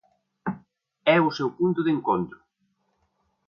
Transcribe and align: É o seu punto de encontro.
É 1.15 1.17
o 1.27 1.35
seu 1.37 1.49
punto 1.59 1.79
de 1.83 1.91
encontro. 1.97 2.39